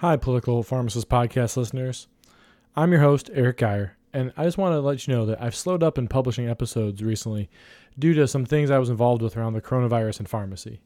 [0.00, 2.06] Hi, Political Pharmacist Podcast listeners.
[2.76, 5.56] I'm your host, Eric Geyer, and I just want to let you know that I've
[5.56, 7.50] slowed up in publishing episodes recently
[7.98, 10.82] due to some things I was involved with around the coronavirus and pharmacy.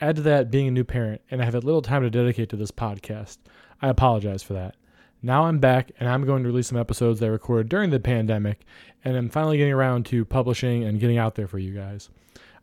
[0.00, 2.48] Add to that being a new parent, and I have had little time to dedicate
[2.48, 3.38] to this podcast.
[3.80, 4.74] I apologize for that.
[5.22, 8.00] Now I'm back, and I'm going to release some episodes that I recorded during the
[8.00, 8.62] pandemic,
[9.04, 12.10] and I'm finally getting around to publishing and getting out there for you guys.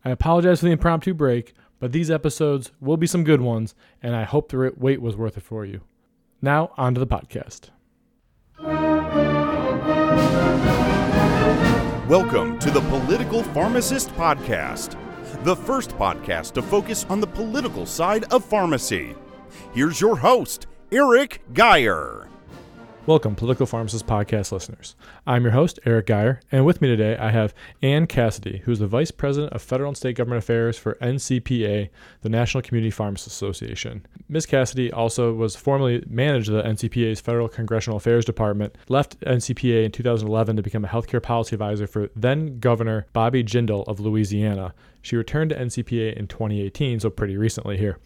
[0.04, 4.18] I apologize for the impromptu break, but these episodes will be some good ones, and
[4.18, 5.80] I hope the wait was worth it for you.
[6.44, 7.70] Now, on to the podcast.
[12.10, 14.98] Welcome to the Political Pharmacist Podcast,
[15.46, 19.16] the first podcast to focus on the political side of pharmacy.
[19.74, 22.23] Here's your host, Eric Geyer.
[23.06, 24.96] Welcome, Political Pharmacist Podcast listeners.
[25.28, 28.88] I'm your host, Eric Geyer, and with me today I have Ann Cassidy, who's the
[28.88, 31.90] Vice President of Federal and State Government Affairs for NCPA,
[32.22, 34.06] the National Community Pharmacists Association.
[34.30, 34.46] Ms.
[34.46, 40.56] Cassidy also was formerly managed the NCPA's Federal Congressional Affairs Department, left NCPA in 2011
[40.56, 44.74] to become a healthcare policy advisor for then Governor Bobby Jindal of Louisiana.
[45.02, 48.00] She returned to NCPA in 2018, so pretty recently here.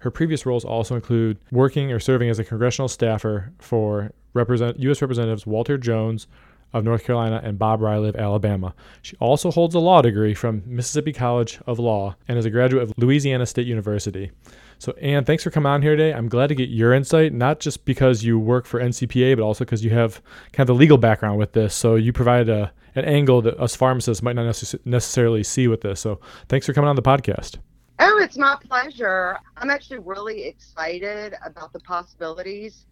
[0.00, 5.00] Her previous roles also include working or serving as a congressional staffer for Represent, U.S.
[5.00, 6.26] Representatives Walter Jones
[6.74, 8.74] of North Carolina and Bob Riley of Alabama.
[9.00, 12.82] She also holds a law degree from Mississippi College of Law and is a graduate
[12.82, 14.32] of Louisiana State University.
[14.80, 16.12] So, Anne, thanks for coming on here today.
[16.12, 19.64] I'm glad to get your insight, not just because you work for NCPA, but also
[19.64, 20.20] because you have
[20.52, 21.74] kind of the legal background with this.
[21.74, 24.44] So, you provide a, an angle that us pharmacists might not
[24.84, 26.00] necessarily see with this.
[26.00, 27.58] So, thanks for coming on the podcast.
[28.00, 29.38] Oh, it's my pleasure.
[29.56, 32.86] I'm actually really excited about the possibilities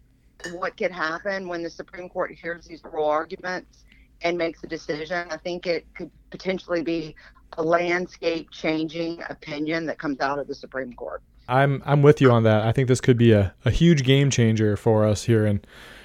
[0.51, 3.85] what could happen when the Supreme Court hears these oral arguments
[4.21, 5.27] and makes a decision.
[5.29, 7.15] I think it could potentially be
[7.57, 11.21] a landscape changing opinion that comes out of the Supreme Court.
[11.47, 12.65] I'm I'm with you on that.
[12.65, 15.61] I think this could be a, a huge game changer for us here in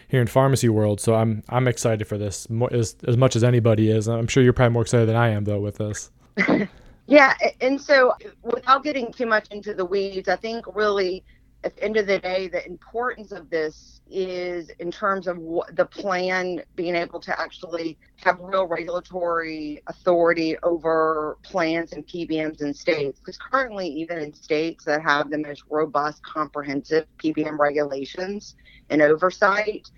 [0.09, 1.01] here in pharmacy world.
[1.01, 4.09] So I'm I'm excited for this more, as as much as anybody is.
[4.09, 6.11] I'm sure you're probably more excited than I am though with this.
[7.07, 11.25] yeah, and so without getting too much into the weeds, I think really
[11.65, 15.75] at the end of the day, the importance of this is in terms of what
[15.75, 22.73] the plan being able to actually have real regulatory authority over plans and PBMs in
[22.73, 23.19] states.
[23.19, 28.55] Because currently, even in states that have the most robust, comprehensive PBM regulations
[28.91, 29.91] and oversight,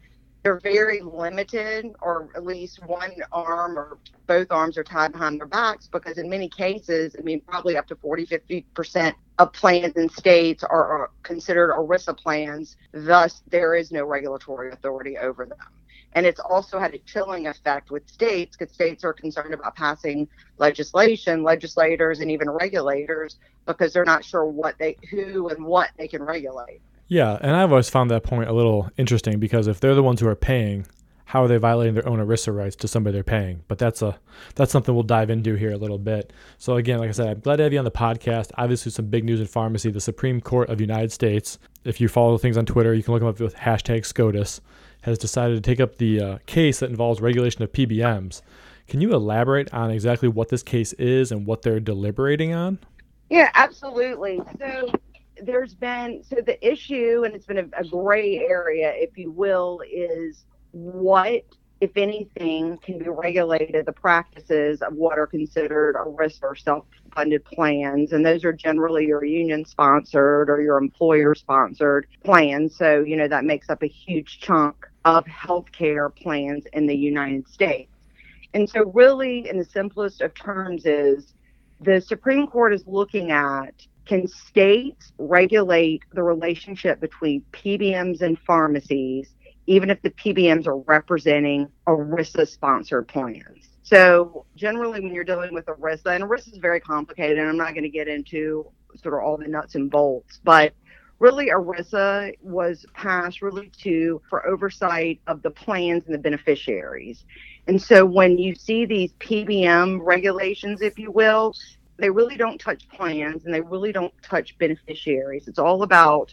[0.43, 5.47] they're very limited, or at least one arm or both arms are tied behind their
[5.47, 10.09] backs because, in many cases, I mean, probably up to 40, 50% of plans in
[10.09, 12.77] states are, are considered ERISA plans.
[12.93, 15.59] Thus, there is no regulatory authority over them.
[16.15, 20.27] And it's also had a chilling effect with states because states are concerned about passing
[20.59, 26.09] legislation, legislators, and even regulators because they're not sure what they, who and what they
[26.09, 26.81] can regulate.
[27.11, 30.21] Yeah, and I've always found that point a little interesting because if they're the ones
[30.21, 30.87] who are paying,
[31.25, 33.65] how are they violating their own ERISA rights to somebody they're paying?
[33.67, 34.17] But that's a
[34.55, 36.33] that's something we'll dive into here a little bit.
[36.59, 38.53] So again, like I said, I'm glad to have you on the podcast.
[38.59, 39.91] Obviously, some big news in pharmacy.
[39.91, 43.13] The Supreme Court of the United States, if you follow things on Twitter, you can
[43.13, 44.61] look them up with hashtag SCOTUS,
[45.01, 48.41] has decided to take up the uh, case that involves regulation of PBMs.
[48.87, 52.79] Can you elaborate on exactly what this case is and what they're deliberating on?
[53.29, 54.41] Yeah, absolutely.
[54.61, 54.93] So
[55.43, 59.83] there's been so the issue, and it's been a, a gray area, if you will,
[59.91, 61.45] is what
[61.81, 66.85] if anything, can be regulated the practices of what are considered ERISA or self
[67.15, 68.13] funded plans.
[68.13, 72.77] And those are generally your union sponsored or your employer sponsored plans.
[72.77, 77.49] So, you know, that makes up a huge chunk of healthcare plans in the United
[77.49, 77.91] States.
[78.53, 81.33] And so, really, in the simplest of terms, is
[81.81, 83.75] the Supreme Court is looking at
[84.11, 89.35] can states regulate the relationship between PBMs and pharmacies,
[89.69, 93.69] even if the PBMs are representing ERISA sponsored plans?
[93.85, 97.75] So, generally, when you're dealing with ERISA, and ERISA is very complicated, and I'm not
[97.75, 98.67] going to get into
[98.97, 100.75] sort of all the nuts and bolts, but
[101.21, 107.25] really ERISA was passed really to for oversight of the plans and the beneficiaries.
[107.69, 111.55] And so when you see these PBM regulations, if you will,
[112.01, 115.49] they really don't touch plans and they really don't touch beneficiaries.
[115.49, 116.33] It's all about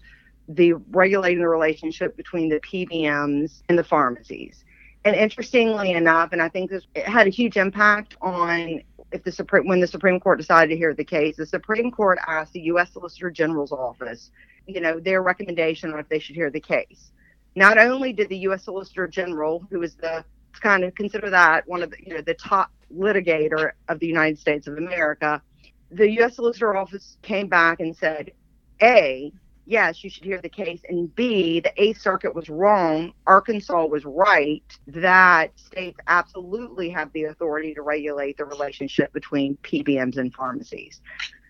[0.50, 4.64] the regulating the relationship between the PBMs and the pharmacies.
[5.06, 8.82] And interestingly enough, and I think this had a huge impact on
[9.12, 12.20] if the Supreme when the Supreme Court decided to hear the case, the Supreme Court
[12.28, 12.92] asked the U.S.
[12.92, 14.32] Solicitor General's office,
[14.66, 17.12] you know, their recommendation on if they should hear the case.
[17.56, 18.66] Not only did the U.S.
[18.66, 20.26] Solicitor General, who is the
[20.60, 24.40] kind of consider that one of the you know the top litigator of the United
[24.40, 25.42] States of America,
[25.92, 26.36] the U.S.
[26.36, 28.32] Solicitor Office came back and said,
[28.82, 29.32] A,
[29.66, 34.06] yes, you should hear the case, and B, the Eighth Circuit was wrong, Arkansas was
[34.06, 41.02] right, that states absolutely have the authority to regulate the relationship between PBMs and pharmacies.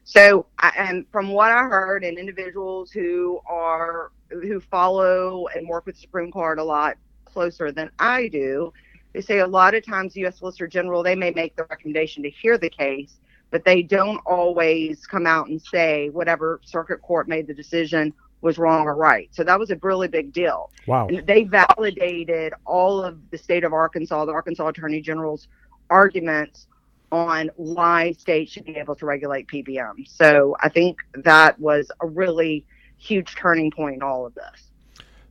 [0.04, 5.96] So, and from what I heard, and individuals who are who follow and work with
[5.96, 8.72] the Supreme Court a lot closer than I do,
[9.14, 10.40] they say a lot of times the U.S.
[10.40, 15.06] Solicitor General they may make the recommendation to hear the case, but they don't always
[15.06, 19.30] come out and say whatever circuit court made the decision was wrong or right.
[19.32, 20.70] So that was a really big deal.
[20.86, 21.08] Wow.
[21.08, 25.48] And they validated all of the state of Arkansas, the Arkansas Attorney General's
[25.90, 26.68] arguments
[27.12, 30.08] on why states should be able to regulate PBM.
[30.08, 32.66] So I think that was a really
[32.98, 34.67] huge turning point in all of this.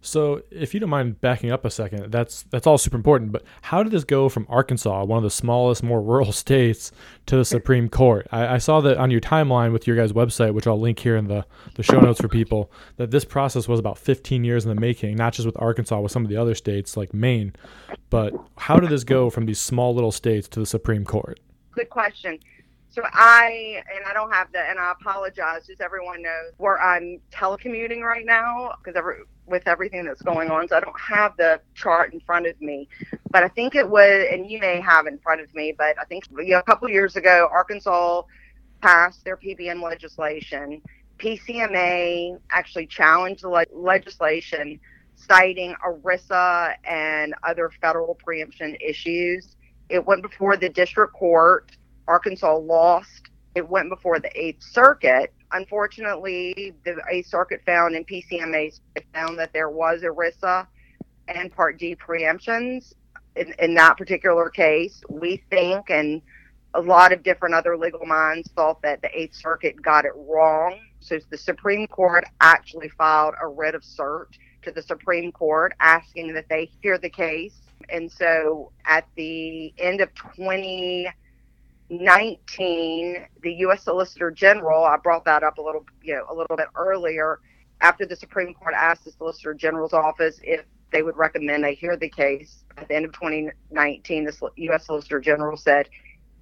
[0.06, 3.32] So, if you don't mind backing up a second, that's that's all super important.
[3.32, 6.92] But how did this go from Arkansas, one of the smallest, more rural states,
[7.26, 8.28] to the Supreme Court?
[8.30, 11.16] I, I, saw that on your timeline with your guys' website, which I'll link here
[11.16, 11.44] in the
[11.74, 15.16] the show notes for people, that this process was about 15 years in the making,
[15.16, 17.52] not just with Arkansas, with some of the other states like Maine.
[18.08, 21.40] But how did this go from these small little states to the Supreme Court?
[21.72, 22.38] Good question.
[22.90, 27.20] So I and I don't have the and I apologize, just everyone knows where I'm
[27.30, 28.96] telecommuting right now because
[29.46, 32.88] with everything that's going on, so I don't have the chart in front of me.
[33.30, 36.04] But I think it was, and you may have in front of me, but I
[36.04, 38.22] think you know, a couple years ago, Arkansas
[38.80, 40.82] passed their PBM legislation.
[41.18, 44.78] PCMA actually challenged the le- legislation,
[45.14, 49.56] citing ERISA and other federal preemption issues.
[49.88, 51.72] It went before the district court.
[52.08, 53.25] Arkansas lost.
[53.56, 58.78] It went before the Eighth Circuit unfortunately, the Eighth Circuit found in PCMA
[59.14, 60.66] found that there was ERISA
[61.28, 62.94] and Part D preemptions
[63.34, 65.02] in, in that particular case.
[65.08, 66.22] We think, and
[66.74, 70.78] a lot of different other legal minds thought that the Eighth Circuit got it wrong.
[71.00, 74.26] So the Supreme Court actually filed a writ of cert
[74.62, 77.60] to the Supreme Court asking that they hear the case.
[77.88, 81.06] And so at the end of 20-
[81.88, 83.84] 19, the U.S.
[83.84, 87.40] Solicitor General, I brought that up a little, you know, a little bit earlier.
[87.80, 91.96] After the Supreme Court asked the Solicitor General's office if they would recommend they hear
[91.96, 94.86] the case, at the end of 2019, the U.S.
[94.86, 95.88] Solicitor General said,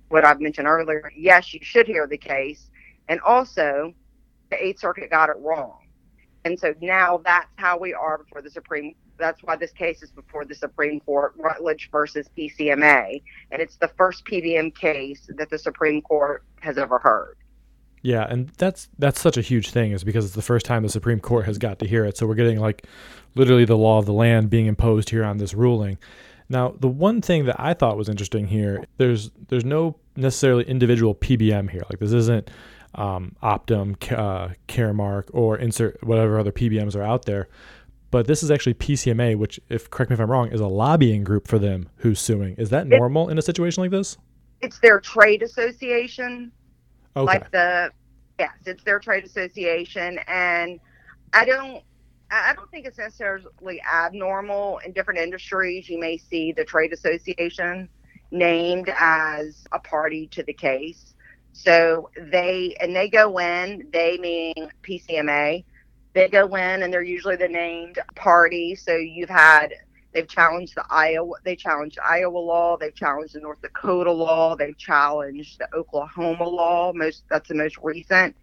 [0.08, 2.70] what I've mentioned earlier, yes, you should hear the case,
[3.08, 3.93] and also
[4.50, 5.79] the Eighth Circuit got it wrong.
[6.44, 10.11] And so now that's how we are before the Supreme that's why this case is
[10.11, 15.58] before the Supreme Court, Rutledge versus PCMA, and it's the first PBM case that the
[15.58, 17.37] Supreme Court has ever heard.
[18.02, 20.90] Yeah, and that's that's such a huge thing is because it's the first time the
[20.90, 22.19] Supreme Court has got to hear it.
[22.19, 22.87] So we're getting like
[23.34, 25.96] literally the law of the land being imposed here on this ruling.
[26.50, 31.14] Now, the one thing that I thought was interesting here, there's there's no necessarily individual
[31.14, 31.82] PBM here.
[31.88, 32.50] Like this isn't
[32.94, 37.49] um, Optum, uh, Caremark, or insert whatever other PBMs are out there.
[38.14, 41.25] But this is actually PCMA, which, if correct me if I'm wrong, is a lobbying
[41.25, 42.55] group for them who's suing.
[42.58, 44.19] Is that normal in a situation like this?
[44.61, 46.52] It's their trade association.
[47.16, 47.25] Okay.
[47.25, 47.90] Like the
[48.38, 50.78] yes, it's their trade association, and
[51.32, 51.82] I don't.
[52.31, 55.88] I don't think it's necessarily abnormal in different industries.
[55.88, 57.88] You may see the trade association
[58.31, 61.17] named as a party to the case.
[61.52, 65.64] So they and they go in, they mean PCMA,
[66.14, 68.75] they go in and they're usually the named party.
[68.75, 69.75] So you've had
[70.12, 74.79] they've challenged the Iowa they challenged Iowa law, they've challenged the North Dakota law, they've
[74.79, 76.93] challenged the Oklahoma law.
[76.94, 78.34] Most that's the most recent.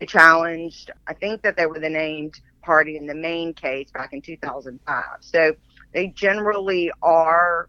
[0.00, 4.12] They challenged I think that they were the named party in the Maine case back
[4.12, 5.04] in 2005.
[5.20, 5.54] So
[5.94, 7.68] they generally are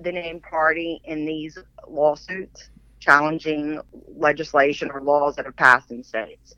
[0.00, 3.80] the named party in these lawsuits challenging
[4.16, 6.54] legislation or laws that have passed in states.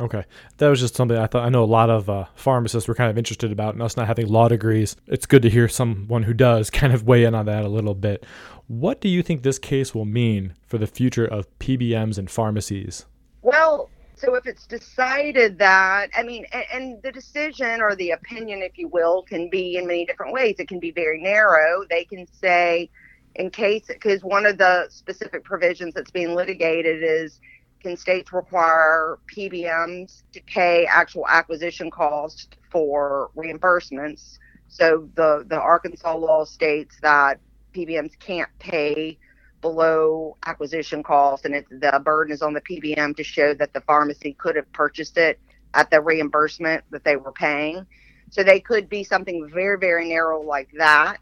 [0.00, 0.24] Okay,
[0.58, 1.44] that was just something I thought.
[1.44, 4.06] I know a lot of uh, pharmacists were kind of interested about, and us not
[4.06, 4.96] having law degrees.
[5.06, 7.94] It's good to hear someone who does kind of weigh in on that a little
[7.94, 8.24] bit.
[8.68, 13.06] What do you think this case will mean for the future of PBMs and pharmacies?
[13.42, 18.62] Well, so if it's decided that, I mean, and, and, the decision or the opinion,
[18.62, 20.56] if you will, can be in many different ways.
[20.58, 21.84] It can be very narrow.
[21.88, 22.90] They can say,
[23.36, 27.40] in case, because one of the specific provisions that's being litigated is
[27.80, 34.38] can states require PBMs to pay actual acquisition costs for reimbursements?
[34.68, 37.40] So the, the Arkansas law states that
[37.74, 39.18] PBMs can't pay
[39.60, 43.80] below acquisition costs, and it's the burden is on the PBM to show that the
[43.82, 45.40] pharmacy could have purchased it
[45.74, 47.86] at the reimbursement that they were paying.
[48.30, 51.18] So they could be something very, very narrow like that,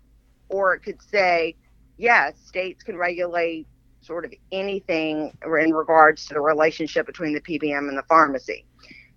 [0.49, 1.57] or it could say,
[1.97, 3.67] yes, states can regulate
[4.07, 8.65] sort of anything in regards to the relationship between the PBM and the pharmacy.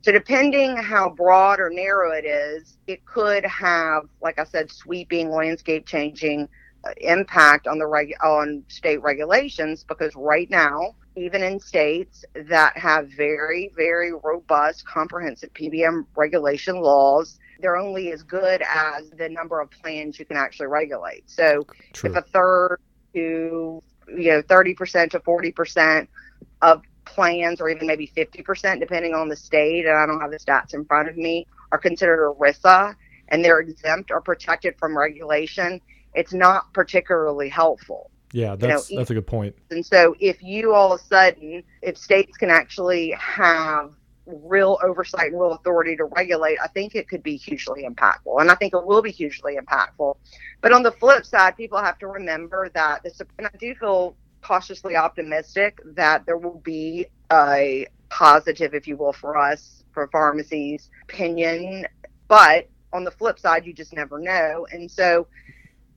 [0.01, 5.29] So, depending how broad or narrow it is, it could have, like I said, sweeping,
[5.29, 6.47] landscape changing
[6.85, 12.77] uh, impact on the reg- on state regulations because right now, even in states that
[12.77, 19.59] have very, very robust, comprehensive PBM regulation laws, they're only as good as the number
[19.59, 21.29] of plans you can actually regulate.
[21.29, 22.11] So, True.
[22.11, 22.77] if a third
[23.13, 23.83] to
[24.15, 26.07] you know 30% to 40%
[26.61, 30.37] of plans or even maybe 50% depending on the state and i don't have the
[30.37, 32.95] stats in front of me are considered ERISA
[33.29, 35.79] and they're exempt or protected from regulation.
[36.13, 38.11] It's not particularly helpful.
[38.31, 39.55] Yeah that's you know, that's a good point.
[39.71, 43.91] and so if you all of a sudden if states can actually have
[44.43, 48.39] real oversight and real authority to regulate, I think it could be hugely impactful.
[48.39, 50.15] And I think it will be hugely impactful.
[50.61, 54.15] But on the flip side, people have to remember that the and I do feel
[54.41, 60.89] cautiously optimistic that there will be a positive, if you will, for us, for pharmacies
[61.03, 61.85] opinion.
[62.27, 64.67] But on the flip side, you just never know.
[64.71, 65.27] And so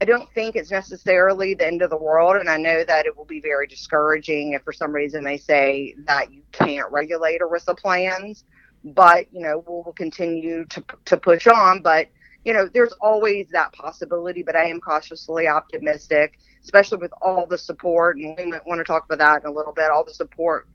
[0.03, 2.35] I don't think it's necessarily the end of the world.
[2.35, 5.95] And I know that it will be very discouraging if for some reason they say
[6.07, 8.43] that you can't regulate ERISA plans.
[8.83, 11.83] But, you know, we'll, we'll continue to, to push on.
[11.83, 12.09] But,
[12.45, 14.43] you know, there's always that possibility.
[14.43, 18.17] But I am cautiously optimistic, especially with all the support.
[18.17, 20.67] And we might want to talk about that in a little bit all the support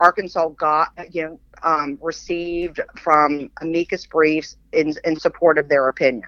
[0.00, 6.24] Arkansas got, you know, um, received from amicus briefs in, in support of their opinion.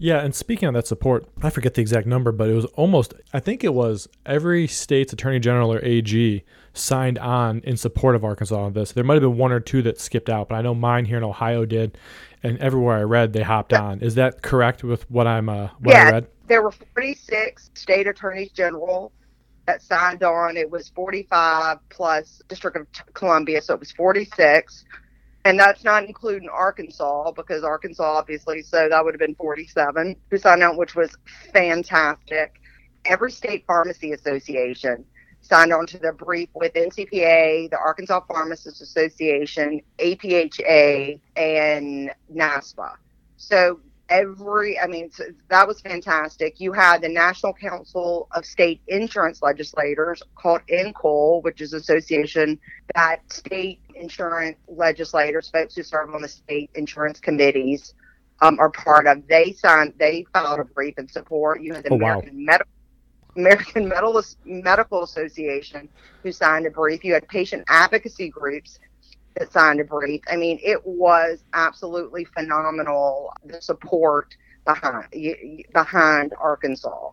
[0.00, 3.14] Yeah, and speaking of that support, I forget the exact number, but it was almost,
[3.32, 8.24] I think it was every state's attorney general or AG signed on in support of
[8.24, 8.92] Arkansas on this.
[8.92, 11.16] There might have been one or two that skipped out, but I know mine here
[11.16, 11.98] in Ohio did,
[12.44, 13.82] and everywhere I read, they hopped yeah.
[13.82, 14.00] on.
[14.00, 16.26] Is that correct with what I'm uh, what yeah, I read?
[16.46, 19.10] There were 46 state attorneys general
[19.66, 20.56] that signed on.
[20.56, 24.84] It was 45 plus District of Columbia, so it was 46
[25.44, 30.38] and that's not including Arkansas because Arkansas obviously so that would have been 47 who
[30.38, 31.16] signed out which was
[31.52, 32.60] fantastic.
[33.04, 35.04] Every state pharmacy association
[35.40, 42.92] signed on to the brief with NCPA the Arkansas Pharmacists Association APHA and NASPA
[43.36, 45.10] so every i mean
[45.48, 51.60] that was fantastic you had the national council of state insurance legislators called NCOIL which
[51.60, 52.58] is an association
[52.94, 57.94] that state insurance legislators folks who serve on the state insurance committees
[58.40, 61.90] um, are part of they signed they filed a brief in support you had the
[61.90, 62.52] oh, american wow.
[62.52, 62.72] medical
[63.36, 65.88] American Medical, Medical Association,
[66.24, 67.04] who signed a brief.
[67.04, 68.80] You had patient advocacy groups
[69.36, 70.20] that signed a brief.
[70.30, 75.06] I mean, it was absolutely phenomenal the support behind
[75.72, 77.10] behind Arkansas.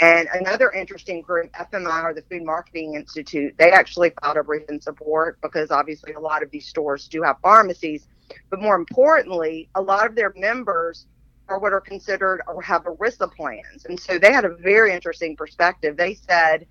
[0.00, 4.68] And another interesting group, FMI or the Food Marketing Institute, they actually filed a brief
[4.68, 8.08] in support because obviously a lot of these stores do have pharmacies.
[8.50, 11.06] But more importantly, a lot of their members
[11.48, 13.84] are what are considered or have ERISA plans.
[13.84, 15.96] And so they had a very interesting perspective.
[15.96, 16.66] They said,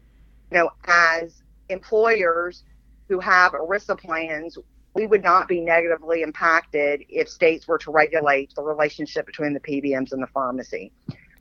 [0.52, 2.64] you know, as employers
[3.08, 4.58] who have ERISA plans,
[4.94, 9.60] we would not be negatively impacted if states were to regulate the relationship between the
[9.60, 10.92] PBMs and the pharmacy.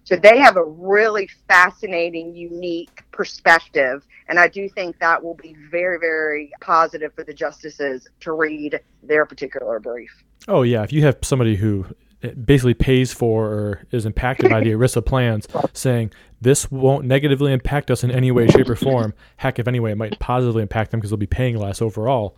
[0.05, 4.05] So they have a really fascinating, unique perspective.
[4.29, 8.81] And I do think that will be very, very positive for the justices to read
[9.03, 10.11] their particular brief.
[10.49, 10.83] Oh, yeah.
[10.83, 11.87] If you have somebody who
[12.23, 17.53] eh, basically pays for or is impacted by the ERISA plans saying this won't negatively
[17.53, 20.63] impact us in any way, shape, or form, heck, if any way, it might positively
[20.63, 22.37] impact them because they'll be paying less overall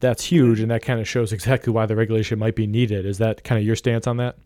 [0.00, 3.06] that's huge, and that kind of shows exactly why the regulation might be needed.
[3.06, 4.36] Is that kind of your stance on that?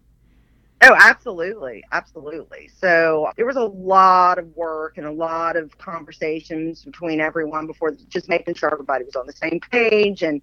[0.83, 1.83] Oh, absolutely.
[1.93, 2.69] Absolutely.
[2.77, 7.93] So there was a lot of work and a lot of conversations between everyone before
[8.09, 10.43] just making sure everybody was on the same page and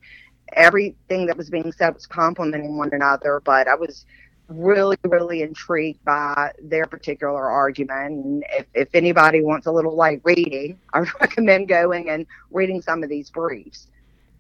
[0.54, 3.40] everything that was being said was complementing one another.
[3.46, 4.06] But I was
[4.48, 8.26] really, really intrigued by their particular argument.
[8.26, 13.04] And if, if anybody wants a little light reading, I recommend going and reading some
[13.04, 13.90] of these briefs.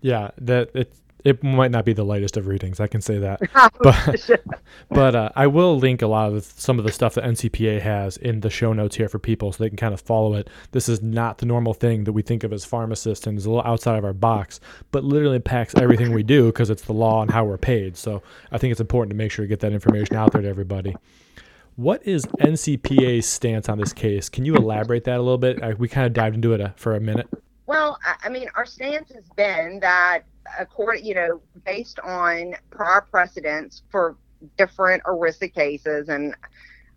[0.01, 0.93] Yeah, that it
[1.23, 2.79] it might not be the lightest of readings.
[2.79, 3.41] I can say that,
[3.79, 4.29] but
[4.89, 8.17] but uh, I will link a lot of some of the stuff that NCPA has
[8.17, 10.49] in the show notes here for people, so they can kind of follow it.
[10.71, 13.51] This is not the normal thing that we think of as pharmacists, and is a
[13.51, 14.59] little outside of our box,
[14.91, 17.97] but literally impacts everything we do because it's the law and how we're paid.
[17.97, 20.47] So I think it's important to make sure to get that information out there to
[20.47, 20.95] everybody.
[21.77, 24.27] What is NCPA's stance on this case?
[24.27, 25.63] Can you elaborate that a little bit?
[25.63, 27.29] I, we kind of dived into it uh, for a minute.
[27.71, 30.23] Well, I mean, our stance has been that,
[30.59, 34.17] according, you know, based on prior precedents for
[34.57, 36.35] different ERISA cases, and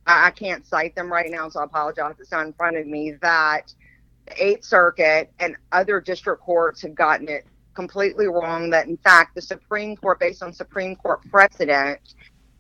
[0.05, 2.17] I can't cite them right now, so I apologize.
[2.19, 3.13] It's not in front of me.
[3.23, 3.73] That
[4.27, 8.69] the Eighth Circuit and other district courts have gotten it completely wrong.
[8.71, 12.01] That in fact, the Supreme Court, based on Supreme Court precedent,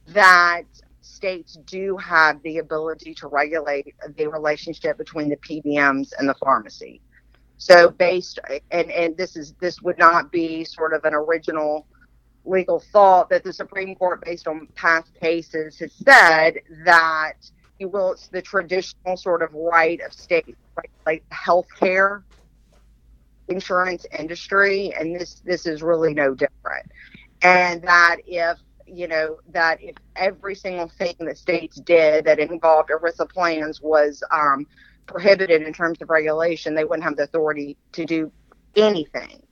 [0.06, 0.62] that
[1.00, 7.00] states do have the ability to regulate the relationship between the PBMs and the pharmacy.
[7.56, 8.38] So based
[8.70, 11.86] and and this is this would not be sort of an original
[12.44, 17.34] legal thought that the Supreme Court, based on past cases, has said that
[17.78, 22.22] you will it's the traditional sort of right of states, right, like healthcare
[23.48, 26.90] insurance industry, and this this is really no different.
[27.42, 32.90] And that if you know that if every single thing that states did that involved
[32.90, 34.66] ERISA plans was um,
[35.06, 38.32] prohibited in terms of regulation, they wouldn't have the authority to do
[38.76, 39.42] anything.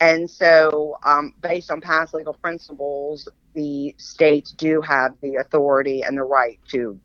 [0.00, 6.16] And so, um, based on past legal principles, the states do have the authority and
[6.16, 6.98] the right to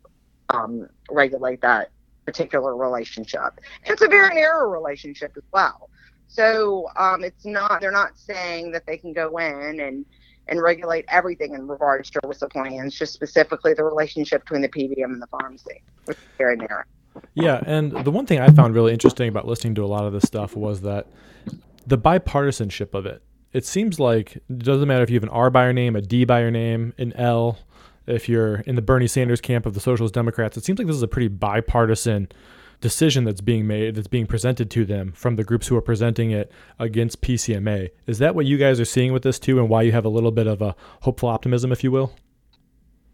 [0.50, 1.92] um, regulate that
[2.26, 3.60] particular relationship.
[3.86, 5.90] It's a very narrow relationship as well.
[6.28, 10.06] So um, it's not they're not saying that they can go in and
[10.48, 15.06] and regulate everything in regards to ERISA plans, just specifically the relationship between the PBM
[15.06, 16.84] and the pharmacy, which is very narrow.
[17.34, 20.14] Yeah, and the one thing I found really interesting about listening to a lot of
[20.14, 21.08] this stuff was that
[21.86, 23.22] the bipartisanship of it.
[23.52, 26.02] It seems like it doesn't matter if you have an R by your name, a
[26.02, 27.58] D by your name, an L,
[28.06, 30.96] if you're in the Bernie Sanders camp of the Socialist Democrats, it seems like this
[30.96, 32.28] is a pretty bipartisan
[32.82, 36.32] decision that's being made, that's being presented to them from the groups who are presenting
[36.32, 37.90] it against PCMA.
[38.08, 40.10] Is that what you guys are seeing with this too, and why you have a
[40.10, 42.14] little bit of a hopeful optimism, if you will?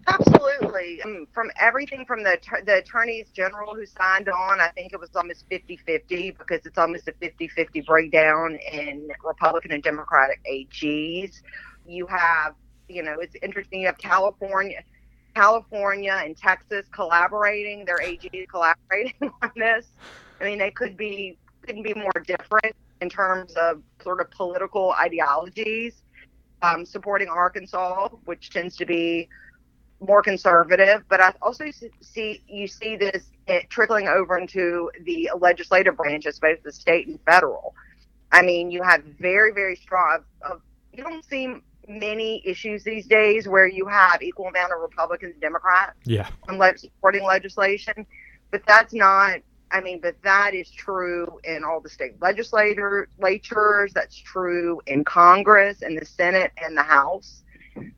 [0.08, 1.02] Absolutely.
[1.34, 5.50] From everything from the the attorneys general who signed on, I think it was almost
[5.50, 11.42] 50-50 because it's almost a 50-50 breakdown in Republican and Democratic AGs.
[11.88, 12.54] You have,
[12.88, 13.82] you know, it's interesting.
[13.82, 14.84] You have California
[15.36, 19.88] California and Texas collaborating, their AGs collaborating on this.
[20.40, 24.94] I mean, they could be couldn't be more different in terms of sort of political
[25.00, 26.04] ideologies.
[26.62, 29.30] Um, supporting Arkansas, which tends to be
[30.00, 31.66] more conservative, but I also
[32.02, 33.24] see you see this
[33.70, 37.74] trickling over into the legislative branches, both the state and federal.
[38.32, 40.20] I mean, you have very, very strong.
[40.46, 40.56] Uh,
[40.92, 41.56] you don't see
[41.88, 46.28] many issues these days where you have equal amount of Republicans and Democrats yeah.
[46.50, 48.06] on le- supporting legislation,
[48.52, 49.40] but that's not.
[49.72, 53.94] I mean, but that is true in all the state legislatures.
[53.94, 57.44] That's true in Congress, in the Senate, and the House.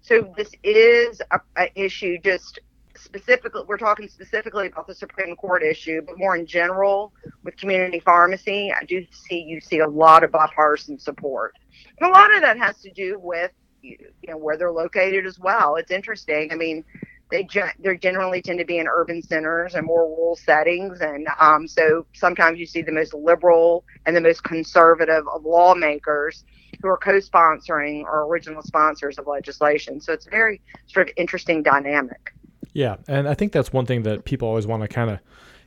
[0.01, 2.17] So this is a, a issue.
[2.23, 2.59] Just
[2.95, 7.13] specifically, we're talking specifically about the Supreme Court issue, but more in general
[7.43, 11.53] with community pharmacy, I do see you see a lot of bipartisan support.
[11.99, 15.39] And a lot of that has to do with you know where they're located as
[15.39, 15.75] well.
[15.75, 16.49] It's interesting.
[16.51, 16.83] I mean,
[17.29, 17.47] they
[17.79, 22.05] they generally tend to be in urban centers and more rural settings, and um, so
[22.13, 26.43] sometimes you see the most liberal and the most conservative of lawmakers
[26.81, 29.99] who are co-sponsoring or original sponsors of legislation.
[29.99, 32.33] So it's a very sort of interesting dynamic.
[32.73, 35.19] Yeah, and I think that's one thing that people always want to kind of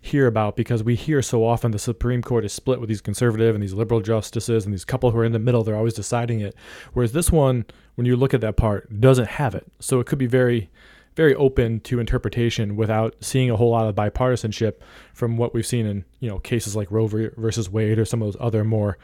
[0.03, 3.55] hear about because we hear so often the Supreme Court is split with these conservative
[3.55, 6.41] and these liberal justices and these couple who are in the middle, they're always deciding
[6.41, 6.55] it.
[6.93, 9.67] Whereas this one, when you look at that part, doesn't have it.
[9.79, 10.71] So it could be very,
[11.17, 14.75] very open to interpretation without seeing a whole lot of bipartisanship
[15.13, 18.29] from what we've seen in, you know, cases like Roe versus Wade or some of
[18.33, 18.97] those other more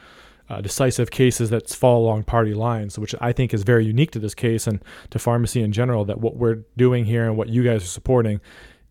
[0.49, 4.19] uh, decisive cases that fall along party lines, which I think is very unique to
[4.19, 6.05] this case and to pharmacy in general.
[6.05, 8.41] That what we're doing here and what you guys are supporting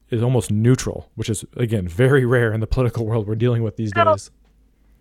[0.10, 3.76] is almost neutral, which is again very rare in the political world we're dealing with
[3.76, 4.32] these days.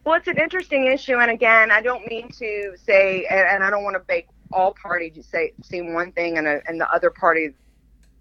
[0.05, 3.71] Well, it's an interesting issue, and again, I don't mean to say, and, and I
[3.71, 7.11] don't want to make all parties say see one thing and, a, and the other
[7.11, 7.55] party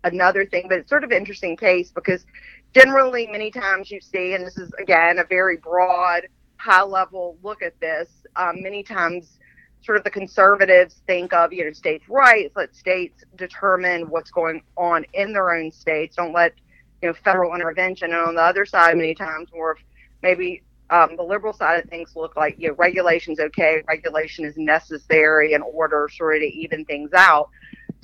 [0.03, 2.25] another thing, but it's sort of an interesting case because
[2.73, 6.27] generally, many times you see, and this is again a very broad,
[6.63, 8.09] high level look at this.
[8.35, 9.39] Um, many times,
[9.81, 14.63] sort of the conservatives think of you know states' rights, let states determine what's going
[14.77, 16.15] on in their own states.
[16.15, 16.53] Don't let
[17.01, 18.11] you know federal intervention.
[18.13, 19.77] And on the other side, many times more of
[20.21, 24.55] maybe um, the liberal side of things look like you know regulation's okay, regulation is
[24.57, 27.49] necessary in order sort of to even things out.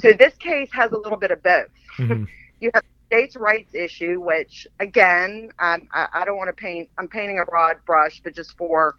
[0.02, 1.67] So this case has a little bit of both.
[1.98, 2.26] Mm-hmm.
[2.60, 6.89] you have states' rights issue, which again, I, I don't want to paint.
[7.00, 8.95] I'm painting a broad brush, but just for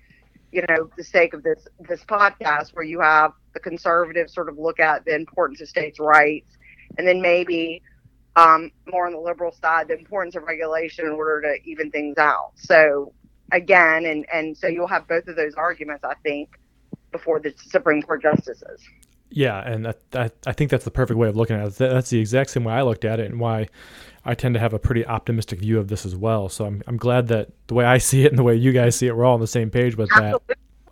[0.51, 4.59] you know the sake of this this podcast, where you have the conservatives sort of
[4.59, 6.57] look at the importance of states' rights,
[6.99, 7.83] and then maybe
[8.35, 12.19] um, more on the liberal side, the importance of regulation in order to even things
[12.19, 12.51] out.
[12.57, 13.13] So
[13.53, 16.59] again, and and so you'll have both of those arguments, I think,
[17.13, 18.83] before the Supreme Court justices.
[19.31, 21.75] Yeah, and that, that, I think that's the perfect way of looking at it.
[21.77, 23.69] That's the exact same way I looked at it, and why
[24.25, 26.49] I tend to have a pretty optimistic view of this as well.
[26.49, 28.97] So I'm I'm glad that the way I see it and the way you guys
[28.97, 30.41] see it, we're all on the same page with that.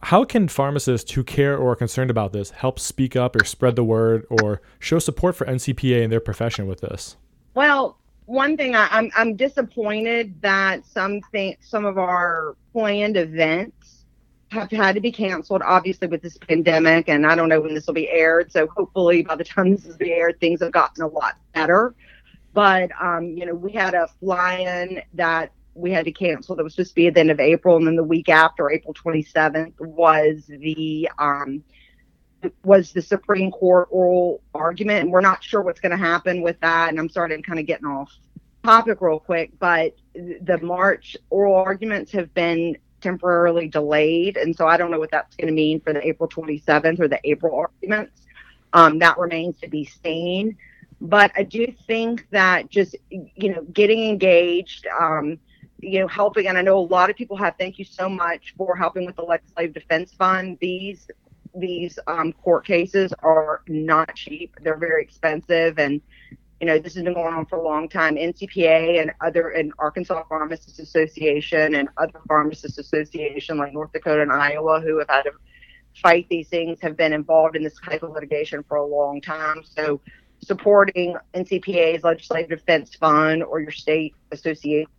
[0.02, 3.76] how can pharmacists who care or are concerned about this help speak up or spread
[3.76, 7.16] the word or show support for NCPA and their profession with this?
[7.54, 13.77] Well, one thing I, I'm I'm disappointed that some think some of our planned events
[14.50, 17.86] have had to be canceled, obviously with this pandemic, and I don't know when this
[17.86, 18.50] will be aired.
[18.50, 21.94] So hopefully by the time this is aired, things have gotten a lot better.
[22.54, 26.74] But um, you know, we had a fly-in that we had to cancel that was
[26.74, 29.74] supposed to be at the end of April, and then the week after, April 27th,
[29.78, 31.62] was the um,
[32.64, 36.58] was the Supreme Court oral argument, and we're not sure what's going to happen with
[36.60, 36.88] that.
[36.88, 38.12] And I'm sorry, I'm kind of getting off
[38.64, 44.76] topic real quick, but the March oral arguments have been temporarily delayed, and so I
[44.76, 48.22] don't know what that's going to mean for the April 27th or the April arguments.
[48.72, 50.56] Um, that remains to be seen.
[51.00, 55.38] But I do think that just you know getting engaged, um,
[55.80, 57.54] you know, helping, and I know a lot of people have.
[57.58, 60.58] Thank you so much for helping with the Legislative Defense Fund.
[60.60, 61.08] These
[61.54, 66.00] these um, court cases are not cheap; they're very expensive, and
[66.60, 68.16] you know this has been going on for a long time.
[68.16, 74.32] NCPA and other and Arkansas Pharmacists Association and other pharmacists association like North Dakota and
[74.32, 75.32] Iowa who have had to
[76.02, 79.62] fight these things have been involved in this type of litigation for a long time.
[79.64, 80.00] So
[80.40, 84.90] supporting NCPA's Legislative Defense Fund or your state association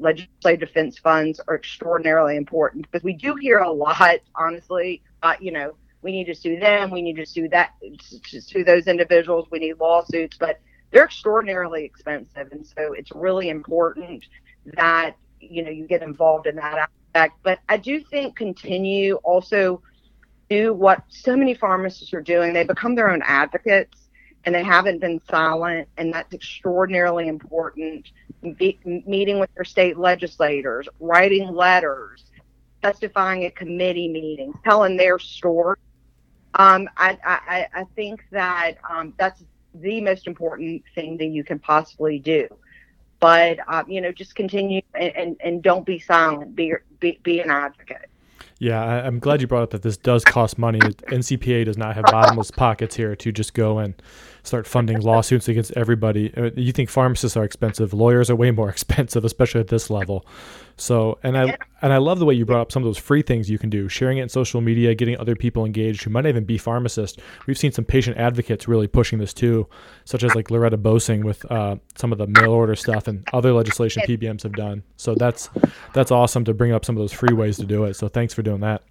[0.00, 5.02] legislative defense funds are extraordinarily important because we do hear a lot, honestly.
[5.22, 7.74] Uh, you know, we need to sue them, we need to sue that,
[8.30, 10.58] to sue those individuals, we need lawsuits, but
[10.90, 14.24] they're extraordinarily expensive, and so it's really important
[14.74, 17.38] that you know you get involved in that aspect.
[17.42, 19.82] But I do think continue also
[20.48, 22.52] do what so many pharmacists are doing.
[22.52, 24.10] They become their own advocates
[24.44, 28.10] and they haven't been silent, and that's extraordinarily important.
[28.56, 32.24] Be, meeting with their state legislators, writing letters,
[32.82, 35.76] testifying at committee meetings, telling their story.
[36.54, 39.44] Um, I, I, I think that um, that's
[39.80, 42.48] the most important thing that you can possibly do.
[43.18, 46.56] But um, you know, just continue and, and, and don't be silent.
[46.56, 48.10] Be, be be an advocate.
[48.58, 50.80] Yeah, I, am glad you brought up that this does cost money.
[50.80, 53.94] NCPA does not have bottomless pockets here to just go and
[54.42, 56.32] start funding lawsuits against everybody.
[56.36, 57.92] Uh, you think pharmacists are expensive?
[57.92, 60.26] Lawyers are way more expensive, especially at this level.
[60.76, 63.20] So, and I and I love the way you brought up some of those free
[63.20, 66.26] things you can do, sharing it in social media, getting other people engaged who might
[66.26, 67.18] even be pharmacists.
[67.46, 69.68] We've seen some patient advocates really pushing this too,
[70.06, 73.52] such as like Loretta Boesing with uh, some of the mail order stuff and other
[73.52, 74.82] legislation PBMs have done.
[74.96, 75.50] So that's
[75.92, 77.94] that's awesome to bring up some of those free ways to do it.
[77.94, 78.82] So thanks for doing that.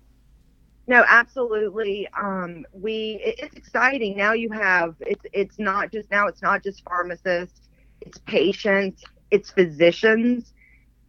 [0.90, 2.10] No, absolutely.
[2.20, 4.34] Um, we it's exciting now.
[4.34, 6.28] You have it's it's not just now.
[6.28, 7.70] It's not just pharmacists.
[8.02, 9.04] It's patients.
[9.32, 10.54] It's physicians.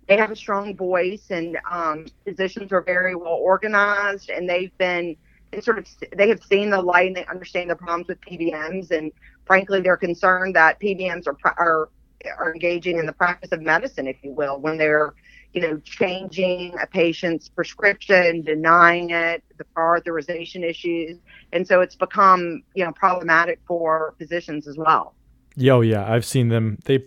[0.08, 5.16] They have a strong voice, and um, physicians are very well organized, and they've been
[5.52, 8.92] they sort of they have seen the light and they understand the problems with PBMs,
[8.92, 9.12] and
[9.46, 11.90] frankly, they're concerned that PBMs are are
[12.38, 15.14] are engaging in the practice of medicine, if you will, when they're
[15.52, 21.18] you know, changing a patient's prescription, denying it, the prior authorization issues.
[21.52, 25.14] And so it's become, you know, problematic for physicians as well.
[25.56, 26.78] Yeah, oh yeah, I've seen them.
[26.84, 27.04] They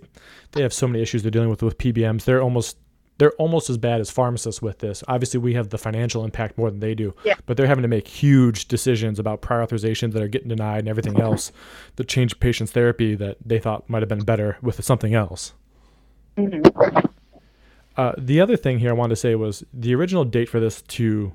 [0.51, 2.25] they have so many issues they're dealing with with PBMs.
[2.25, 2.77] They're almost
[3.17, 5.03] they're almost as bad as pharmacists with this.
[5.07, 7.35] Obviously, we have the financial impact more than they do, yeah.
[7.45, 10.89] but they're having to make huge decisions about prior authorizations that are getting denied and
[10.89, 11.51] everything else
[11.95, 15.53] that change patients' therapy that they thought might have been better with something else.
[16.37, 17.07] Mm-hmm.
[17.95, 20.81] Uh, the other thing here I wanted to say was the original date for this
[20.81, 21.33] to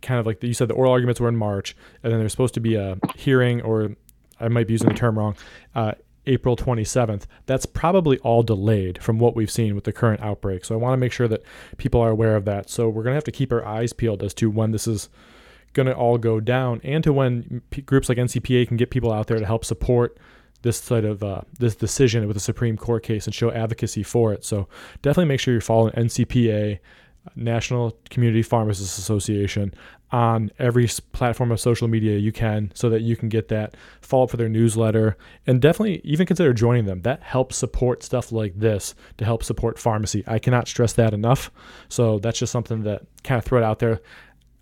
[0.00, 2.54] kind of like you said the oral arguments were in March, and then there's supposed
[2.54, 3.96] to be a hearing, or
[4.40, 5.36] I might be using the term wrong,
[5.74, 5.92] uh,
[6.26, 7.24] April 27th.
[7.46, 10.64] That's probably all delayed from what we've seen with the current outbreak.
[10.64, 11.42] So I want to make sure that
[11.78, 12.70] people are aware of that.
[12.70, 15.08] So we're going to have to keep our eyes peeled as to when this is
[15.72, 19.12] going to all go down and to when p- groups like NCPA can get people
[19.12, 20.18] out there to help support
[20.62, 24.32] this sort of uh, this decision with the Supreme Court case and show advocacy for
[24.32, 24.44] it.
[24.44, 24.68] So
[25.02, 26.78] definitely make sure you're following NCPA,
[27.36, 29.74] National Community Pharmacists Association,
[30.10, 33.76] on every platform of social media you can, so that you can get that.
[34.00, 35.16] Follow up for their newsletter,
[35.46, 37.02] and definitely even consider joining them.
[37.02, 40.24] That helps support stuff like this to help support pharmacy.
[40.26, 41.50] I cannot stress that enough.
[41.88, 44.00] So that's just something that kind of throw it out there.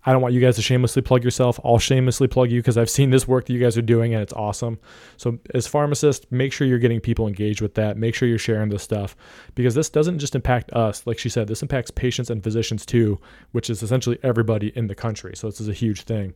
[0.07, 1.59] I don't want you guys to shamelessly plug yourself.
[1.65, 4.23] I'll shamelessly plug you because I've seen this work that you guys are doing and
[4.23, 4.79] it's awesome.
[5.17, 7.97] So, as pharmacists, make sure you're getting people engaged with that.
[7.97, 9.17] Make sure you're sharing this stuff
[9.53, 11.05] because this doesn't just impact us.
[11.05, 13.19] Like she said, this impacts patients and physicians too,
[13.51, 15.35] which is essentially everybody in the country.
[15.35, 16.33] So, this is a huge thing.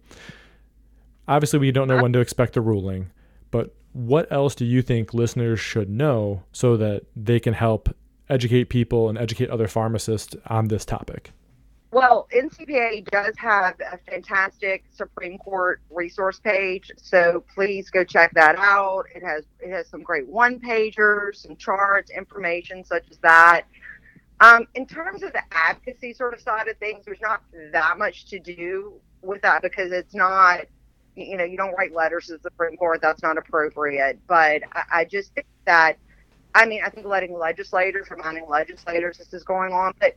[1.29, 3.09] Obviously, we don't know when to expect the ruling,
[3.51, 7.95] but what else do you think listeners should know so that they can help
[8.29, 11.31] educate people and educate other pharmacists on this topic?
[11.93, 18.55] Well, NCPA does have a fantastic Supreme Court resource page, so please go check that
[18.57, 19.03] out.
[19.13, 23.63] It has it has some great one pagers, some charts, information such as that.
[24.39, 28.25] Um, in terms of the advocacy sort of side of things, there's not that much
[28.27, 30.61] to do with that because it's not,
[31.17, 33.01] you know, you don't write letters to the Supreme Court.
[33.01, 34.17] That's not appropriate.
[34.27, 35.97] But I, I just think that,
[36.55, 40.15] I mean, I think letting legislators, reminding legislators this is going on, but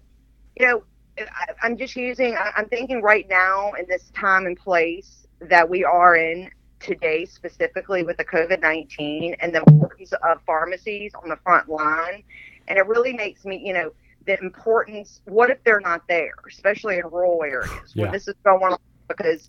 [0.57, 0.85] you know
[1.19, 5.69] I, am just using, I, I'm thinking right now in this time and place that
[5.69, 6.51] we are in
[6.81, 12.23] today, specifically with the COVID 19 and the importance of pharmacies on the front line.
[12.69, 13.91] And it really makes me, you know,
[14.27, 18.05] the importance what if they're not there, especially in rural areas yeah.
[18.05, 18.79] when this is going on?
[19.09, 19.49] Because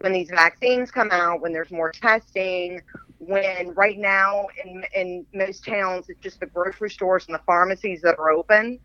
[0.00, 2.80] when these vaccines come out, when there's more testing,
[3.18, 8.00] when right now in, in most towns it's just the grocery stores and the pharmacies
[8.02, 8.80] that are open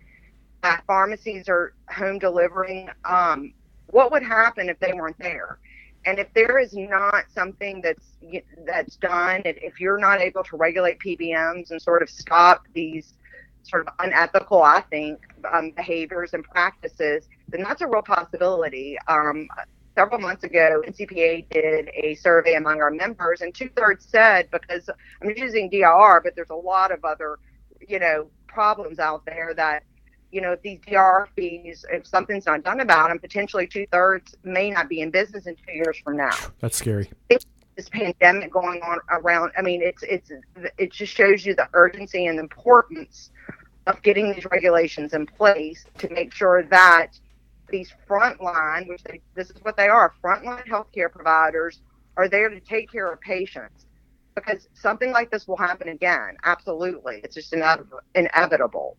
[0.64, 3.54] that pharmacies are home delivering, um,
[3.88, 5.60] what would happen if they weren't there?
[6.06, 8.06] And if there is not something that's
[8.66, 13.14] that's done, if you're not able to regulate PBMs and sort of stop these
[13.64, 15.20] sort of unethical, I think,
[15.52, 18.98] um, behaviors and practices, then that's a real possibility.
[19.08, 19.48] Um,
[19.96, 24.90] several months ago, NCPA did a survey among our members, and two thirds said because
[25.22, 27.40] I'm using DIR, but there's a lot of other,
[27.86, 29.84] you know, problems out there that
[30.32, 34.70] you know, these DIR fees, if something's not done about them, potentially two thirds may
[34.70, 36.36] not be in business in two years from now.
[36.60, 37.10] That's scary.
[37.30, 40.32] This pandemic going on around, I mean, it's it's
[40.78, 43.30] it just shows you the urgency and importance
[43.86, 47.20] of getting these regulations in place to make sure that
[47.70, 51.82] these frontline, which they, this is what they are, frontline healthcare providers,
[52.16, 53.86] are there to take care of patients
[54.36, 56.38] because something like this will happen again.
[56.44, 58.98] Absolutely, it's just inevitable.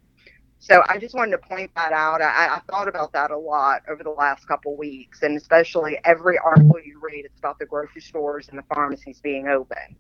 [0.61, 2.21] So I just wanted to point that out.
[2.21, 6.39] I, I thought about that a lot over the last couple weeks, and especially every
[6.39, 9.97] article you read, it's about the grocery stores and the pharmacies being open.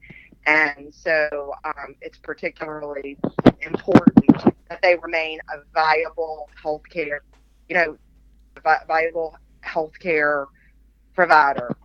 [0.46, 3.18] And so um, it's particularly
[3.62, 4.36] important
[4.68, 7.20] that they remain a viable healthcare,
[7.68, 7.96] you know,
[8.62, 10.46] vi- viable healthcare
[11.14, 11.76] provider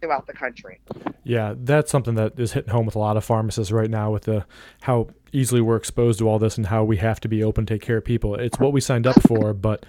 [0.00, 0.80] throughout the country.
[1.26, 4.22] Yeah, that's something that is hitting home with a lot of pharmacists right now with
[4.24, 4.46] the
[4.82, 7.74] how easily we're exposed to all this and how we have to be open to
[7.74, 8.36] take care of people.
[8.36, 9.84] It's what we signed up for, but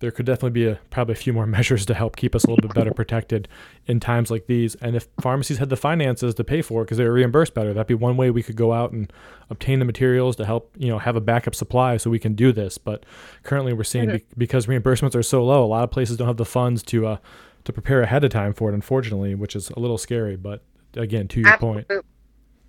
[0.00, 2.50] there could definitely be a probably a few more measures to help keep us a
[2.50, 3.48] little bit better protected
[3.86, 4.74] in times like these.
[4.76, 7.72] And if pharmacies had the finances to pay for it because they were reimbursed better,
[7.72, 9.10] that'd be one way we could go out and
[9.48, 12.52] obtain the materials to help you know have a backup supply so we can do
[12.52, 12.76] this.
[12.76, 13.06] But
[13.44, 16.36] currently, we're seeing be- because reimbursements are so low, a lot of places don't have
[16.36, 17.16] the funds to uh,
[17.64, 20.36] to prepare ahead of time for it, unfortunately, which is a little scary.
[20.36, 20.62] But
[20.96, 21.84] again, to your Absolutely.
[21.84, 22.04] point.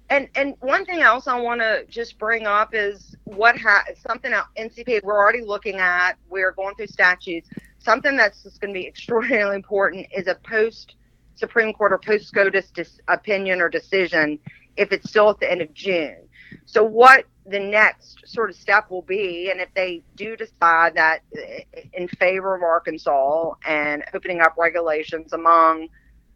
[0.10, 4.32] And and one thing else I want to just bring up is what ha- something
[4.32, 6.14] else, NCPA we're already looking at.
[6.30, 7.50] We're going through statutes.
[7.80, 10.96] Something that's just going to be extraordinarily important is a post
[11.36, 14.40] Supreme Court or post SCOTUS dis- opinion or decision
[14.78, 16.28] if it's still at the end of June.
[16.66, 21.22] So what the next sort of step will be, and if they do decide that
[21.36, 25.90] eh, in favor of Arkansas and opening up regulations among,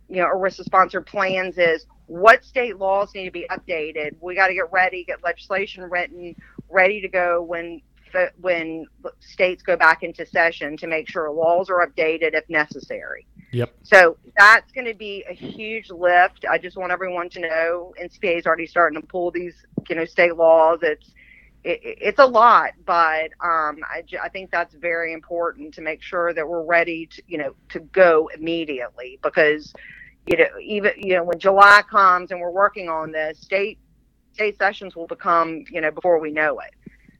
[0.10, 4.15] you know, ERISA sponsored plans is what state laws need to be updated.
[4.22, 6.36] We got to get ready, get legislation written,
[6.70, 7.82] ready to go when
[8.39, 8.86] when
[9.20, 13.28] states go back into session to make sure laws are updated if necessary.
[13.52, 13.76] Yep.
[13.84, 16.46] So that's going to be a huge lift.
[16.50, 19.56] I just want everyone to know NCPA is already starting to pull these,
[19.89, 20.80] you know, state laws.
[20.82, 21.13] It's
[21.63, 26.34] it, it's a lot, but um, I, I think that's very important to make sure
[26.34, 29.74] that we're ready to, you know, to go immediately because,
[30.28, 33.80] you know, even you know when July comes and we're working on this, state
[34.34, 36.72] state sessions will become, you know, before we know it.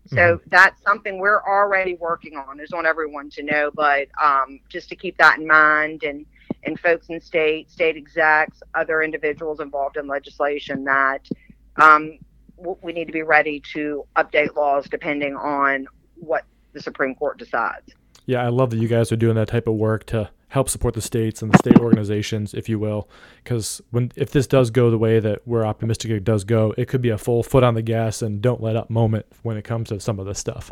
[0.08, 0.50] So mm-hmm.
[0.50, 2.60] that's something we're already working on.
[2.60, 6.26] I just want everyone to know, but um, just to keep that in mind and
[6.64, 11.28] and folks in state, state execs, other individuals involved in legislation that
[11.78, 12.20] um,
[12.82, 16.44] we need to be ready to update laws depending on what
[16.74, 17.94] the Supreme Court decides.
[18.26, 20.94] Yeah, I love that you guys are doing that type of work to help support
[20.94, 23.10] the states and the state organizations, if you will,
[23.44, 26.88] because when if this does go the way that we're optimistic it does go, it
[26.88, 29.64] could be a full foot on the gas and don't let up moment when it
[29.64, 30.72] comes to some of this stuff.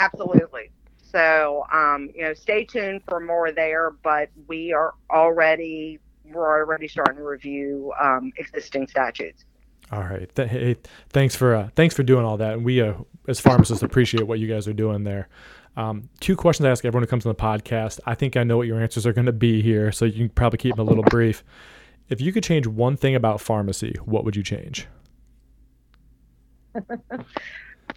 [0.00, 0.70] Absolutely.
[1.14, 6.88] So, um, you know, stay tuned for more there, but we are already we're already
[6.88, 9.44] starting to review um, existing statutes.
[9.92, 10.34] All right.
[10.34, 10.76] Th- hey,
[11.10, 12.94] thanks for uh, thanks for doing all that, and we uh,
[13.28, 15.28] as pharmacists appreciate what you guys are doing there.
[15.76, 18.00] Um, two questions I ask everyone who comes on the podcast.
[18.06, 20.28] I think I know what your answers are going to be here, so you can
[20.28, 21.44] probably keep them a little brief.
[22.08, 24.86] If you could change one thing about pharmacy, what would you change?
[26.76, 26.86] um,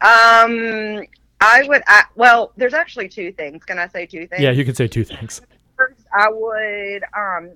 [0.02, 1.84] I would.
[1.88, 3.64] I, well, there's actually two things.
[3.64, 4.42] Can I say two things?
[4.42, 5.42] Yeah, you can say two things.
[5.76, 7.52] First, I would um,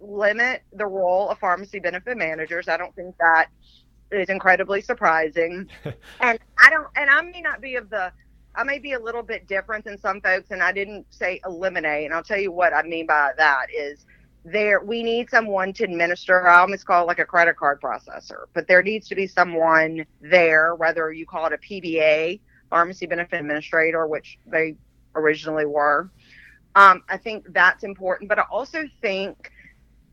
[0.00, 2.68] limit the role of pharmacy benefit managers.
[2.68, 3.48] I don't think that
[4.12, 5.68] is incredibly surprising.
[6.20, 8.12] and I don't, and I may not be of the,
[8.58, 12.06] I may be a little bit different than some folks, and I didn't say eliminate.
[12.06, 14.04] And I'll tell you what I mean by that is
[14.44, 18.44] there we need someone to administer i almost call it like a credit card processor
[18.54, 22.40] but there needs to be someone there whether you call it a pba
[22.70, 24.74] pharmacy benefit administrator which they
[25.16, 26.10] originally were
[26.76, 29.50] um, i think that's important but i also think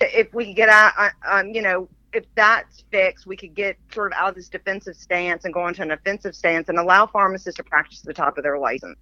[0.01, 4.12] if we get out uh, um, you know if that's fixed we could get sort
[4.12, 7.58] of out of this defensive stance and go into an offensive stance and allow pharmacists
[7.58, 8.97] to practice the top of their license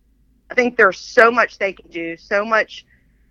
[0.51, 2.85] i think there's so much they can do so much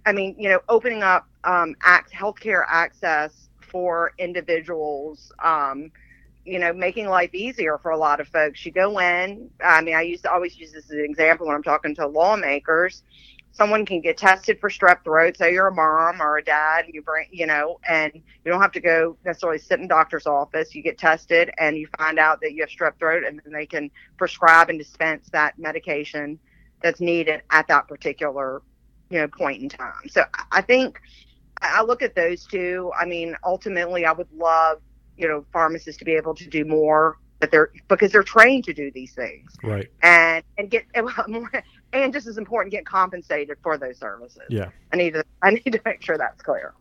[0.05, 5.91] I mean, you know, opening up um, act, healthcare access for individuals, um,
[6.45, 8.65] you know, making life easier for a lot of folks.
[8.67, 11.55] You go in, I mean, I used to always use this as an example when
[11.57, 13.03] I'm talking to lawmakers.
[13.53, 15.37] Someone can get tested for strep throat.
[15.37, 18.73] Say you're a mom or a dad, you bring, you know, and you don't have
[18.73, 20.75] to go necessarily sit in doctor's office.
[20.75, 23.67] You get tested and you find out that you have strep throat, and then they
[23.67, 26.39] can prescribe and dispense that medication
[26.83, 28.63] that's needed at that particular
[29.13, 30.09] you know point in time.
[30.09, 31.01] So I think
[31.61, 32.91] I look at those two.
[32.99, 34.81] I mean, ultimately, I would love
[35.17, 38.73] you know pharmacists to be able to do more, but they're because they're trained to
[38.73, 39.89] do these things, right?
[40.03, 40.85] And and get
[41.93, 44.43] and just as important, get compensated for those services.
[44.49, 46.75] Yeah, I need to I need to make sure that's clear.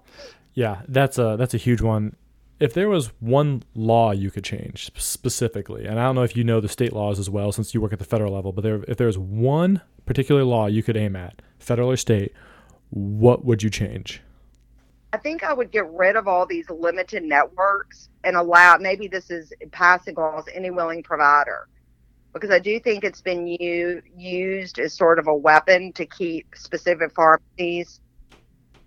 [0.54, 2.16] Yeah, that's a that's a huge one.
[2.60, 6.44] If there was one law you could change specifically, and I don't know if you
[6.44, 8.84] know the state laws as well, since you work at the federal level, but there,
[8.88, 12.34] if there's one particular law you could aim at, federal or state,
[12.92, 14.22] what would you change?
[15.14, 19.32] I think I would get rid of all these limited networks and allow maybe this
[19.32, 21.68] is passing laws any willing provider
[22.34, 26.48] because I do think it's been u- used as sort of a weapon to keep
[26.56, 28.00] specific pharmacies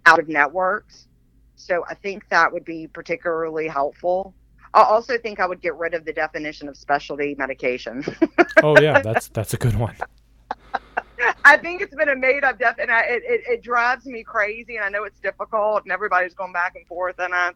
[0.07, 1.09] out of networks.
[1.57, 4.35] So I think that would be particularly helpful.
[4.72, 8.04] I also think I would get rid of the definition of specialty medication.
[8.62, 9.96] oh yeah, that's that's a good one.
[11.44, 14.24] I think it's been a made up def, and I, it, it, it drives me
[14.24, 14.76] crazy.
[14.76, 17.16] And I know it's difficult, and everybody's going back and forth.
[17.18, 17.52] And I,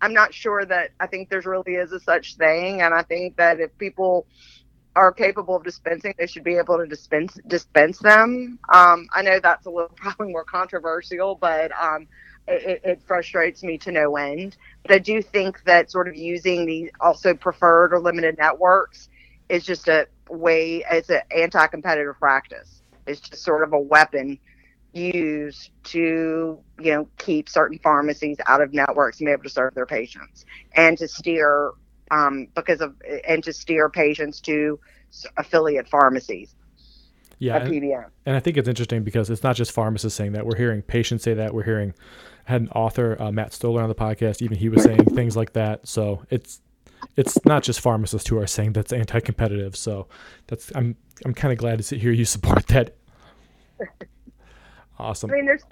[0.00, 2.82] I'm not sure that I think there's really is a such thing.
[2.82, 4.26] And I think that if people
[4.96, 8.58] are capable of dispensing, they should be able to dispense dispense them.
[8.72, 12.08] Um, I know that's a little probably more controversial, but um,
[12.48, 14.56] it, it, frustrates me to no end.
[14.82, 19.08] But I do think that sort of using the also preferred or limited networks
[19.48, 20.82] is just a way.
[20.90, 22.82] It's an anti-competitive practice.
[23.06, 24.38] It's just sort of a weapon
[24.94, 29.74] used to, you know, keep certain pharmacies out of networks and be able to serve
[29.74, 31.72] their patients and to steer
[32.10, 32.94] um, because of
[33.26, 34.78] and to steer patients to
[35.36, 36.54] affiliate pharmacies.
[37.38, 37.84] Yeah, and,
[38.24, 40.46] and, I think it's interesting because it's not just pharmacists saying that.
[40.46, 41.52] We're hearing patients say that.
[41.52, 41.92] We're hearing
[42.48, 44.40] I had an author, uh, Matt Stoller, on the podcast.
[44.40, 45.86] Even he was saying things like that.
[45.86, 46.62] So it's
[47.16, 49.76] it's not just pharmacists who are saying that's anti-competitive.
[49.76, 50.08] So
[50.46, 52.96] that's I'm I'm kind of glad to hear you support that.
[54.98, 55.30] Awesome.
[55.30, 55.64] I mean, there's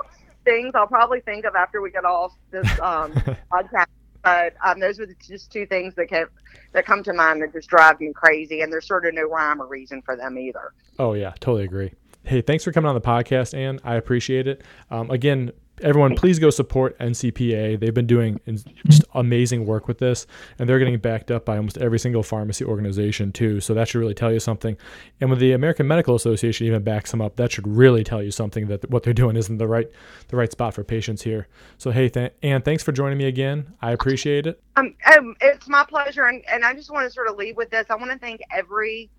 [0.44, 3.12] things I'll probably think of after we get off this um,
[3.53, 3.87] podcast,
[4.24, 6.32] but um, those are just two things that kept
[6.72, 9.60] that come to mind that just drive me crazy, and there's sort of no rhyme
[9.60, 10.72] or reason for them either.
[10.98, 11.92] Oh yeah, totally agree.
[12.24, 13.80] Hey, thanks for coming on the podcast, Ann.
[13.84, 14.62] I appreciate it.
[14.90, 15.52] Um, again,
[15.85, 18.40] everyone please go support ncpa they've been doing
[18.87, 20.27] just amazing work with this
[20.59, 23.61] and they're getting backed up by almost every single pharmacy organization too.
[23.61, 24.77] So that should really tell you something.
[25.20, 28.31] And when the american medical association even backs them up that should really tell you
[28.31, 29.88] something that what they're doing isn't the right
[30.29, 31.49] the right spot for patients here.
[31.79, 33.73] So hey th- and thanks for joining me again.
[33.81, 34.61] I appreciate it.
[34.77, 37.70] Um, um it's my pleasure and, and i just want to sort of leave with
[37.70, 37.87] this.
[37.90, 39.11] I want to thank every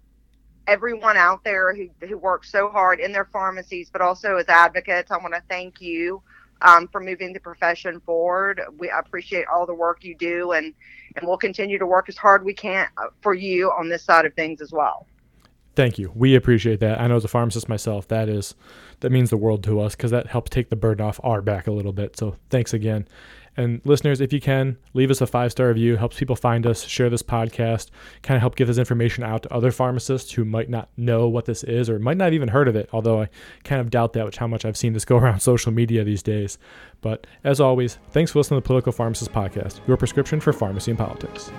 [0.67, 5.11] everyone out there who, who works so hard in their pharmacies but also as advocates
[5.11, 6.23] i want to thank you
[6.61, 8.61] um, for moving the profession forward.
[8.77, 10.73] We appreciate all the work you do, and
[11.15, 14.25] and we'll continue to work as hard we can uh, for you on this side
[14.25, 15.07] of things as well.
[15.75, 16.11] Thank you.
[16.15, 17.01] We appreciate that.
[17.01, 18.55] I know as a pharmacist myself, that is
[19.01, 21.67] that means the world to us because that helps take the burden off our back
[21.67, 22.15] a little bit.
[22.15, 23.07] So thanks again.
[23.57, 25.95] And listeners, if you can, leave us a five star review.
[25.95, 27.89] Helps people find us, share this podcast,
[28.21, 31.45] kind of help get this information out to other pharmacists who might not know what
[31.45, 32.89] this is or might not even heard of it.
[32.91, 33.29] Although I
[33.63, 36.23] kind of doubt that, which how much I've seen this go around social media these
[36.23, 36.57] days.
[37.01, 40.91] But as always, thanks for listening to the Political Pharmacist Podcast, your prescription for pharmacy
[40.91, 41.51] and politics.